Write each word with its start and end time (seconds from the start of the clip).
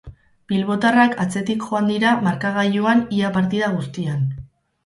Bilbotarrak 0.51 1.13
atzetik 1.25 1.67
joan 1.67 1.91
dira 1.93 2.13
markagailuan 2.29 3.07
ia 3.19 3.33
partida 3.37 3.73
guztian. 3.79 4.27